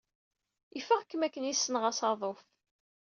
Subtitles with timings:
[0.79, 2.41] Ifeɣ-kem akken ay ssneɣ asaḍuf.